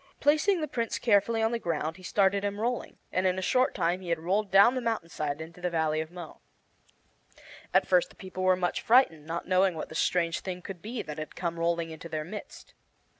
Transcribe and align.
Placing 0.19 0.61
the 0.61 0.67
Prince 0.67 0.97
carefully 0.97 1.43
on 1.43 1.51
the 1.51 1.59
ground 1.59 1.97
he 1.97 2.01
started 2.01 2.43
him 2.43 2.59
rolling, 2.59 2.97
and 3.11 3.27
in 3.27 3.37
a 3.37 3.41
short 3.43 3.75
time 3.75 4.01
he 4.01 4.09
had 4.09 4.17
rolled 4.17 4.49
down 4.49 4.73
the 4.73 4.81
mountain 4.81 5.09
side 5.09 5.39
into 5.39 5.61
the 5.61 5.69
Valley 5.69 6.01
of 6.01 6.09
Mo. 6.09 6.41
At 7.71 7.85
first 7.85 8.09
the 8.09 8.15
people 8.15 8.41
were 8.41 8.55
much 8.55 8.81
frightened, 8.81 9.27
not 9.27 9.47
knowing 9.47 9.75
what 9.75 9.89
this 9.89 9.99
strange 9.99 10.39
thing 10.39 10.63
could 10.63 10.81
be 10.81 11.03
that 11.03 11.19
had 11.19 11.35
come 11.35 11.59
rolling 11.59 11.91
into 11.91 12.09
their 12.09 12.23
midst. 12.23 12.73